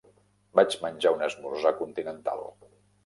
[0.59, 2.47] Vaig menjar un esmorzar continental.